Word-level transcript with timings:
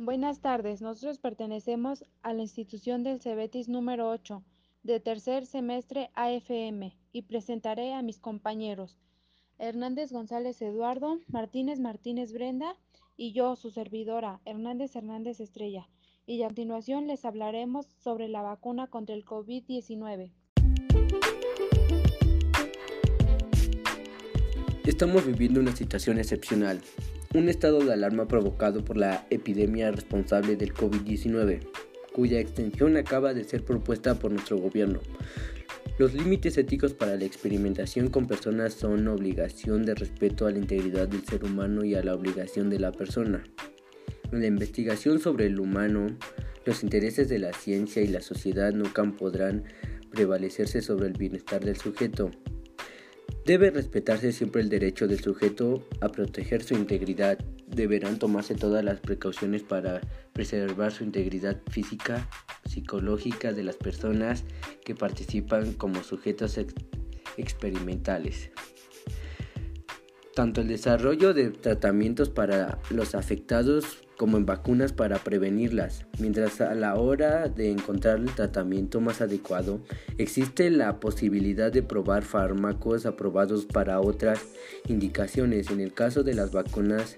Buenas 0.00 0.40
tardes, 0.40 0.80
nosotros 0.80 1.18
pertenecemos 1.18 2.04
a 2.22 2.32
la 2.32 2.42
institución 2.42 3.02
del 3.02 3.20
Cebetis 3.20 3.68
número 3.68 4.08
8 4.08 4.44
de 4.84 5.00
tercer 5.00 5.44
semestre 5.44 6.10
AFM 6.14 6.96
y 7.12 7.22
presentaré 7.22 7.92
a 7.94 8.02
mis 8.02 8.20
compañeros 8.20 8.96
Hernández 9.58 10.12
González 10.12 10.62
Eduardo, 10.62 11.18
Martínez 11.26 11.80
Martínez 11.80 12.32
Brenda 12.32 12.76
y 13.16 13.32
yo, 13.32 13.56
su 13.56 13.72
servidora, 13.72 14.40
Hernández 14.44 14.94
Hernández 14.94 15.40
Estrella. 15.40 15.88
Y 16.26 16.40
a 16.44 16.46
continuación 16.46 17.08
les 17.08 17.24
hablaremos 17.24 17.86
sobre 17.98 18.28
la 18.28 18.42
vacuna 18.42 18.86
contra 18.86 19.16
el 19.16 19.24
COVID-19. 19.24 20.30
Estamos 24.84 25.26
viviendo 25.26 25.58
una 25.58 25.74
situación 25.74 26.18
excepcional, 26.18 26.80
un 27.38 27.48
estado 27.48 27.78
de 27.78 27.92
alarma 27.92 28.26
provocado 28.26 28.84
por 28.84 28.96
la 28.96 29.24
epidemia 29.30 29.92
responsable 29.92 30.56
del 30.56 30.74
COVID-19, 30.74 31.60
cuya 32.12 32.40
extensión 32.40 32.96
acaba 32.96 33.32
de 33.32 33.44
ser 33.44 33.64
propuesta 33.64 34.18
por 34.18 34.32
nuestro 34.32 34.58
gobierno. 34.58 34.98
Los 35.98 36.14
límites 36.14 36.58
éticos 36.58 36.94
para 36.94 37.14
la 37.14 37.24
experimentación 37.24 38.08
con 38.08 38.26
personas 38.26 38.74
son 38.74 39.06
obligación 39.06 39.84
de 39.84 39.94
respeto 39.94 40.46
a 40.46 40.50
la 40.50 40.58
integridad 40.58 41.06
del 41.06 41.24
ser 41.24 41.44
humano 41.44 41.84
y 41.84 41.94
a 41.94 42.02
la 42.02 42.14
obligación 42.14 42.70
de 42.70 42.80
la 42.80 42.90
persona. 42.90 43.44
En 44.32 44.40
la 44.40 44.46
investigación 44.48 45.20
sobre 45.20 45.46
el 45.46 45.60
humano, 45.60 46.18
los 46.64 46.82
intereses 46.82 47.28
de 47.28 47.38
la 47.38 47.52
ciencia 47.52 48.02
y 48.02 48.08
la 48.08 48.20
sociedad 48.20 48.72
nunca 48.72 49.04
podrán 49.16 49.62
prevalecerse 50.10 50.82
sobre 50.82 51.06
el 51.06 51.12
bienestar 51.12 51.64
del 51.64 51.76
sujeto. 51.76 52.32
Debe 53.48 53.70
respetarse 53.70 54.30
siempre 54.32 54.60
el 54.60 54.68
derecho 54.68 55.08
del 55.08 55.20
sujeto 55.20 55.82
a 56.02 56.10
proteger 56.10 56.62
su 56.62 56.74
integridad. 56.74 57.38
Deberán 57.66 58.18
tomarse 58.18 58.54
todas 58.54 58.84
las 58.84 59.00
precauciones 59.00 59.62
para 59.62 60.02
preservar 60.34 60.92
su 60.92 61.02
integridad 61.02 61.56
física, 61.70 62.28
psicológica 62.66 63.54
de 63.54 63.64
las 63.64 63.76
personas 63.76 64.44
que 64.84 64.94
participan 64.94 65.72
como 65.72 66.02
sujetos 66.02 66.60
experimentales. 67.38 68.50
Tanto 70.34 70.60
el 70.60 70.68
desarrollo 70.68 71.32
de 71.32 71.48
tratamientos 71.48 72.28
para 72.28 72.78
los 72.90 73.14
afectados 73.14 74.06
como 74.18 74.36
en 74.36 74.44
vacunas 74.44 74.92
para 74.92 75.18
prevenirlas, 75.18 76.04
mientras 76.18 76.60
a 76.60 76.74
la 76.74 76.96
hora 76.96 77.48
de 77.48 77.70
encontrar 77.70 78.18
el 78.18 78.34
tratamiento 78.34 79.00
más 79.00 79.20
adecuado, 79.20 79.80
existe 80.18 80.70
la 80.70 80.98
posibilidad 80.98 81.70
de 81.70 81.84
probar 81.84 82.24
fármacos 82.24 83.06
aprobados 83.06 83.64
para 83.64 84.00
otras 84.00 84.44
indicaciones. 84.88 85.70
En 85.70 85.80
el 85.80 85.94
caso 85.94 86.24
de 86.24 86.34
las 86.34 86.50
vacunas 86.50 87.16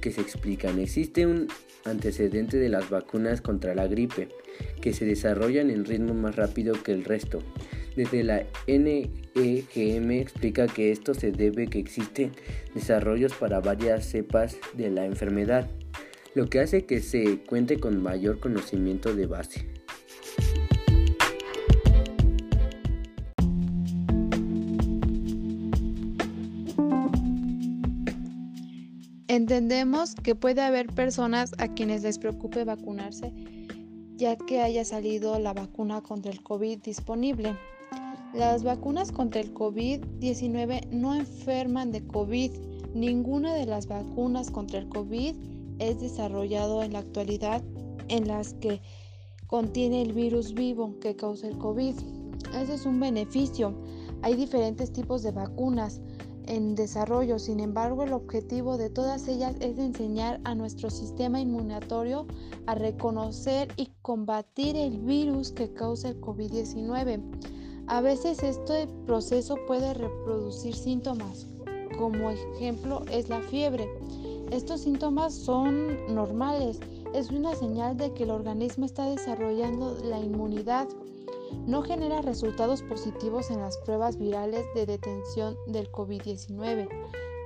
que 0.00 0.12
se 0.12 0.20
explican, 0.20 0.78
existe 0.78 1.26
un 1.26 1.48
antecedente 1.84 2.56
de 2.56 2.68
las 2.68 2.88
vacunas 2.88 3.40
contra 3.40 3.74
la 3.74 3.88
gripe, 3.88 4.28
que 4.80 4.92
se 4.92 5.04
desarrollan 5.04 5.70
en 5.70 5.84
ritmo 5.84 6.14
más 6.14 6.36
rápido 6.36 6.80
que 6.84 6.92
el 6.92 7.04
resto. 7.04 7.40
Desde 7.96 8.22
la 8.22 8.44
NEGM 8.68 10.10
explica 10.12 10.68
que 10.68 10.92
esto 10.92 11.14
se 11.14 11.32
debe 11.32 11.66
que 11.66 11.80
existen 11.80 12.30
desarrollos 12.74 13.32
para 13.32 13.58
varias 13.60 14.06
cepas 14.06 14.56
de 14.74 14.90
la 14.90 15.04
enfermedad 15.06 15.68
lo 16.36 16.50
que 16.50 16.60
hace 16.60 16.84
que 16.84 17.00
se 17.00 17.38
cuente 17.44 17.80
con 17.80 18.02
mayor 18.02 18.40
conocimiento 18.40 19.16
de 19.16 19.26
base. 19.26 19.66
Entendemos 29.28 30.14
que 30.14 30.34
puede 30.34 30.60
haber 30.60 30.88
personas 30.88 31.52
a 31.56 31.68
quienes 31.68 32.02
les 32.02 32.18
preocupe 32.18 32.64
vacunarse 32.64 33.32
ya 34.16 34.36
que 34.36 34.60
haya 34.60 34.84
salido 34.84 35.38
la 35.38 35.54
vacuna 35.54 36.02
contra 36.02 36.30
el 36.30 36.42
COVID 36.42 36.82
disponible. 36.82 37.56
Las 38.34 38.62
vacunas 38.62 39.10
contra 39.10 39.40
el 39.40 39.54
COVID-19 39.54 40.88
no 40.90 41.14
enferman 41.14 41.92
de 41.92 42.06
COVID. 42.06 42.50
Ninguna 42.94 43.54
de 43.54 43.66
las 43.66 43.86
vacunas 43.88 44.50
contra 44.50 44.78
el 44.78 44.88
COVID 44.88 45.55
es 45.78 46.00
desarrollado 46.00 46.82
en 46.82 46.92
la 46.92 47.00
actualidad 47.00 47.62
en 48.08 48.28
las 48.28 48.54
que 48.54 48.80
contiene 49.46 50.02
el 50.02 50.12
virus 50.12 50.54
vivo 50.54 50.98
que 51.00 51.16
causa 51.16 51.48
el 51.48 51.58
COVID. 51.58 51.94
Ese 52.54 52.74
es 52.74 52.86
un 52.86 53.00
beneficio. 53.00 53.74
Hay 54.22 54.34
diferentes 54.34 54.92
tipos 54.92 55.22
de 55.22 55.32
vacunas 55.32 56.00
en 56.46 56.74
desarrollo, 56.74 57.38
sin 57.38 57.60
embargo 57.60 58.04
el 58.04 58.12
objetivo 58.12 58.76
de 58.76 58.88
todas 58.88 59.26
ellas 59.28 59.56
es 59.60 59.78
enseñar 59.78 60.40
a 60.44 60.54
nuestro 60.54 60.90
sistema 60.90 61.40
inmunitario 61.40 62.26
a 62.66 62.74
reconocer 62.74 63.68
y 63.76 63.90
combatir 64.02 64.76
el 64.76 64.98
virus 64.98 65.50
que 65.52 65.72
causa 65.72 66.10
el 66.10 66.20
COVID-19. 66.20 67.20
A 67.88 68.00
veces 68.00 68.42
este 68.42 68.88
proceso 69.06 69.56
puede 69.66 69.94
reproducir 69.94 70.74
síntomas, 70.74 71.46
como 71.98 72.30
ejemplo 72.30 73.04
es 73.10 73.28
la 73.28 73.40
fiebre. 73.42 73.88
Estos 74.50 74.82
síntomas 74.82 75.34
son 75.34 76.14
normales, 76.14 76.78
es 77.14 77.30
una 77.30 77.54
señal 77.56 77.96
de 77.96 78.12
que 78.14 78.22
el 78.22 78.30
organismo 78.30 78.86
está 78.86 79.10
desarrollando 79.10 79.98
la 80.04 80.20
inmunidad. 80.20 80.86
No 81.66 81.82
genera 81.82 82.22
resultados 82.22 82.82
positivos 82.82 83.50
en 83.50 83.60
las 83.60 83.76
pruebas 83.78 84.18
virales 84.18 84.64
de 84.74 84.86
detención 84.86 85.56
del 85.66 85.90
COVID-19. 85.90 86.88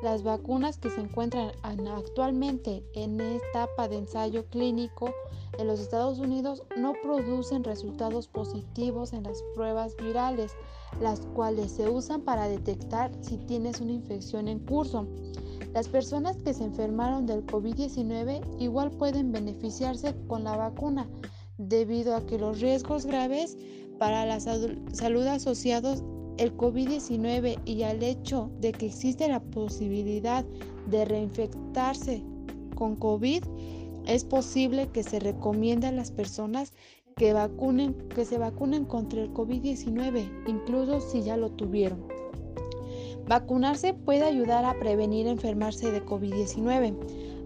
Las 0.02 0.22
vacunas 0.22 0.78
que 0.78 0.90
se 0.90 1.00
encuentran 1.00 1.52
actualmente 1.62 2.84
en 2.94 3.20
etapa 3.20 3.88
de 3.88 3.98
ensayo 3.98 4.44
clínico 4.46 5.12
en 5.58 5.66
los 5.66 5.80
Estados 5.80 6.18
Unidos 6.18 6.62
no 6.76 6.94
producen 7.02 7.64
resultados 7.64 8.28
positivos 8.28 9.12
en 9.12 9.24
las 9.24 9.42
pruebas 9.54 9.96
virales, 9.96 10.52
las 11.00 11.20
cuales 11.34 11.70
se 11.72 11.88
usan 11.88 12.22
para 12.22 12.48
detectar 12.48 13.10
si 13.20 13.36
tienes 13.36 13.80
una 13.80 13.92
infección 13.92 14.48
en 14.48 14.58
curso. 14.60 15.06
Las 15.72 15.88
personas 15.88 16.36
que 16.38 16.52
se 16.52 16.64
enfermaron 16.64 17.26
del 17.26 17.46
COVID-19 17.46 18.60
igual 18.60 18.90
pueden 18.90 19.30
beneficiarse 19.30 20.14
con 20.26 20.42
la 20.42 20.56
vacuna, 20.56 21.08
debido 21.58 22.16
a 22.16 22.26
que 22.26 22.38
los 22.38 22.60
riesgos 22.60 23.06
graves 23.06 23.56
para 23.98 24.24
la 24.24 24.40
salud 24.40 25.26
asociados 25.26 26.02
al 26.38 26.56
COVID-19 26.56 27.60
y 27.66 27.82
al 27.82 28.02
hecho 28.02 28.50
de 28.60 28.72
que 28.72 28.86
existe 28.86 29.28
la 29.28 29.40
posibilidad 29.40 30.44
de 30.90 31.04
reinfectarse 31.04 32.22
con 32.74 32.96
COVID, 32.96 33.44
es 34.06 34.24
posible 34.24 34.88
que 34.88 35.02
se 35.02 35.20
recomiende 35.20 35.86
a 35.86 35.92
las 35.92 36.10
personas 36.10 36.72
que, 37.16 37.32
vacunen, 37.32 37.94
que 38.08 38.24
se 38.24 38.38
vacunen 38.38 38.86
contra 38.86 39.22
el 39.22 39.32
COVID-19, 39.34 40.48
incluso 40.48 41.00
si 41.00 41.22
ya 41.22 41.36
lo 41.36 41.50
tuvieron. 41.50 42.09
Vacunarse 43.26 43.94
puede 43.94 44.24
ayudar 44.24 44.64
a 44.64 44.78
prevenir 44.78 45.26
enfermarse 45.26 45.90
de 45.90 46.04
COVID-19. 46.04 46.94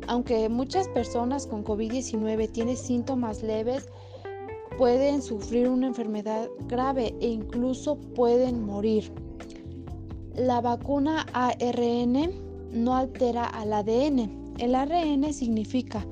Aunque 0.07 0.49
muchas 0.49 0.89
personas 0.89 1.47
con 1.47 1.65
COVID-19 1.65 2.51
tienen 2.53 2.77
síntomas 2.77 3.43
leves, 3.43 3.89
pueden 4.77 5.23
sufrir 5.23 5.69
una 5.69 5.87
enfermedad 5.87 6.49
grave 6.69 7.15
e 7.21 7.29
incluso 7.29 7.97
pueden 8.15 8.65
morir. 8.65 9.13
La 10.35 10.61
vacuna 10.61 11.27
ARN 11.33 12.33
no 12.73 12.97
altera 12.97 13.45
al 13.45 13.73
ADN. 13.73 14.55
El 14.59 14.75
ARN 14.75 15.33
significa 15.33 16.05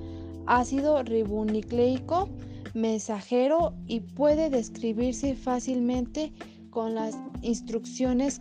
ácido 0.46 1.02
ribonucleico 1.02 2.28
mensajero 2.74 3.74
y 3.86 4.00
puede 4.00 4.48
describirse 4.48 5.34
fácilmente 5.34 6.32
con 6.70 6.94
las 6.94 7.18
instrucciones 7.42 8.40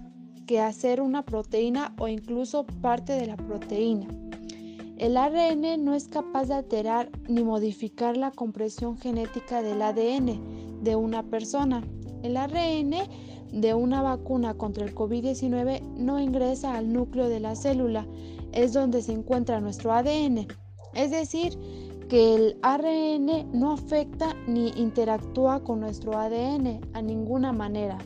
que 0.51 0.59
hacer 0.59 0.99
una 0.99 1.23
proteína 1.23 1.95
o 1.97 2.09
incluso 2.09 2.65
parte 2.81 3.13
de 3.13 3.25
la 3.25 3.37
proteína. 3.37 4.09
El 4.97 5.15
ARN 5.15 5.61
no 5.85 5.95
es 5.95 6.09
capaz 6.09 6.49
de 6.49 6.55
alterar 6.55 7.09
ni 7.29 7.41
modificar 7.41 8.17
la 8.17 8.31
compresión 8.31 8.97
genética 8.97 9.61
del 9.61 9.81
ADN 9.81 10.83
de 10.83 10.97
una 10.97 11.23
persona. 11.23 11.81
El 12.21 12.35
ARN 12.35 12.91
de 13.53 13.73
una 13.73 14.01
vacuna 14.01 14.53
contra 14.55 14.83
el 14.83 14.93
COVID-19 14.93 15.83
no 15.95 16.19
ingresa 16.19 16.75
al 16.75 16.91
núcleo 16.91 17.29
de 17.29 17.39
la 17.39 17.55
célula, 17.55 18.05
es 18.51 18.73
donde 18.73 19.01
se 19.01 19.13
encuentra 19.13 19.61
nuestro 19.61 19.93
ADN. 19.93 20.47
Es 20.93 21.11
decir, 21.11 21.57
que 22.09 22.35
el 22.35 22.57
ARN 22.61 23.49
no 23.53 23.71
afecta 23.71 24.35
ni 24.47 24.71
interactúa 24.71 25.63
con 25.63 25.79
nuestro 25.79 26.17
ADN 26.17 26.81
a 26.91 27.01
ninguna 27.01 27.53
manera. 27.53 27.99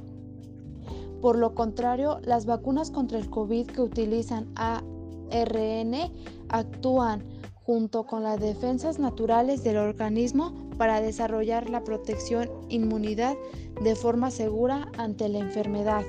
Por 1.25 1.39
lo 1.39 1.55
contrario, 1.55 2.19
las 2.21 2.45
vacunas 2.45 2.91
contra 2.91 3.17
el 3.17 3.31
COVID 3.31 3.65
que 3.65 3.81
utilizan 3.81 4.45
ARN 4.53 5.95
actúan 6.49 7.23
junto 7.63 8.05
con 8.05 8.21
las 8.21 8.39
defensas 8.39 8.99
naturales 8.99 9.63
del 9.63 9.77
organismo 9.77 10.53
para 10.77 11.01
desarrollar 11.01 11.67
la 11.71 11.83
protección 11.83 12.47
inmunidad 12.69 13.35
de 13.81 13.95
forma 13.95 14.29
segura 14.29 14.87
ante 14.99 15.27
la 15.27 15.39
enfermedad. 15.39 16.03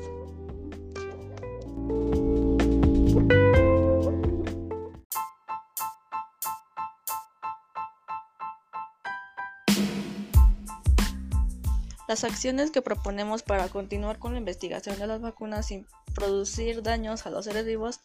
Las 12.08 12.23
acciones 12.23 12.70
que 12.70 12.82
proponemos 12.82 13.43
para 13.43 13.69
continuar 13.69 14.19
con 14.19 14.32
la 14.32 14.38
investigación 14.38 14.99
de 14.99 15.06
las 15.06 15.20
vacunas 15.20 15.67
sin 15.67 15.87
producir 16.14 16.82
daños 16.82 17.26
a 17.26 17.31
los 17.31 17.44
seres 17.44 17.67
vivos 17.67 18.00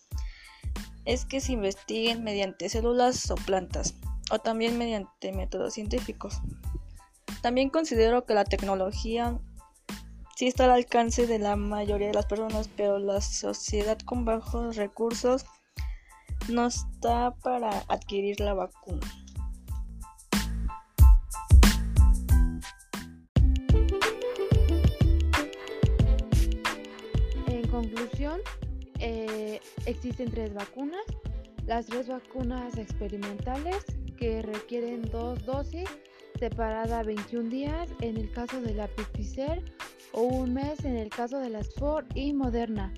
es 1.06 1.25
que 1.25 1.39
se 1.39 1.53
investiguen 1.53 2.24
mediante 2.24 2.69
células 2.69 3.30
o 3.30 3.36
plantas 3.36 3.95
o 4.31 4.39
también 4.39 4.77
mediante 4.77 5.31
métodos 5.31 5.74
científicos. 5.74 6.39
También 7.42 7.69
considero 7.69 8.25
que 8.25 8.33
la 8.33 8.45
tecnología 8.45 9.39
sí 10.36 10.48
está 10.48 10.65
al 10.65 10.71
alcance 10.71 11.27
de 11.27 11.39
la 11.39 11.56
mayoría 11.56 12.07
de 12.07 12.13
las 12.13 12.25
personas, 12.25 12.69
pero 12.75 12.98
la 12.98 13.21
sociedad 13.21 14.00
con 14.00 14.25
bajos 14.25 14.75
recursos 14.77 15.45
no 16.50 16.68
está 16.68 17.36
para 17.44 17.83
adquirir 17.88 18.39
la 18.39 18.53
vacuna. 18.53 19.20
Conclusión, 27.81 28.42
eh, 29.00 29.60
existen 29.88 30.30
tres 30.30 30.54
vacunas, 30.54 31.04
las 31.66 31.88
tres 31.88 32.07
vacunas 32.07 32.78
experimentales 32.78 33.83
que 34.18 34.44
requieren 34.44 35.01
dos 35.12 35.44
dosis 35.45 35.89
separada 36.38 37.01
21 37.01 37.50
días 37.50 37.89
en 38.01 38.18
el 38.18 38.31
caso 38.31 38.62
de 38.62 38.75
la 38.75 38.88
Pfizer 38.88 39.63
o 40.12 40.22
un 40.22 40.54
mes 40.54 40.86
en 40.86 40.95
el 40.95 41.10
caso 41.10 41.39
de 41.39 41.50
la 41.50 41.60
Sport 41.60 42.06
y 42.16 42.33
Moderna. 42.33 42.94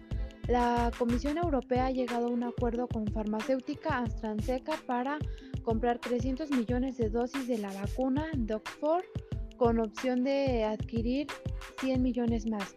La 0.48 0.92
Comisión 0.98 1.38
Europea 1.38 1.86
ha 1.86 1.92
llegado 1.92 2.28
a 2.28 2.30
un 2.30 2.44
acuerdo 2.44 2.88
con 2.88 3.08
farmacéutica 3.08 4.00
AstraZeneca 4.00 4.74
para 4.86 5.18
comprar 5.62 6.00
300 6.00 6.52
millones 6.52 6.98
de 6.98 7.10
dosis 7.10 7.48
de 7.48 7.58
la 7.58 7.72
vacuna 7.72 8.26
Oxford 8.54 9.06
con 9.56 9.80
opción 9.80 10.26
de 10.26 10.66
adquirir 10.66 11.28
100 11.80 12.02
millones 12.02 12.46
más. 12.46 12.76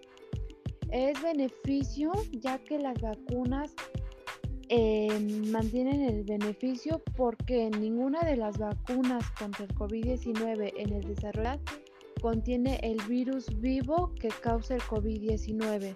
Es 0.91 1.21
beneficio 1.23 2.12
ya 2.33 2.59
que 2.59 2.79
las 2.79 3.00
vacunas 3.00 3.75
eh, 4.69 5.09
mantienen 5.50 6.03
el 6.03 6.25
beneficio 6.25 7.03
porque 7.17 7.71
ninguna 7.71 8.21
de 8.21 8.37
las 8.37 8.59
vacunas 8.59 9.31
contra 9.33 9.65
el 9.65 9.75
COVID-19 9.75 10.73
en 10.77 10.93
el 10.93 11.03
desarrollo 11.03 11.61
contiene 12.21 12.81
el 12.83 13.00
virus 13.09 13.47
vivo 13.61 14.12
que 14.21 14.29
causa 14.29 14.75
el 14.75 14.83
COVID-19. 14.83 15.94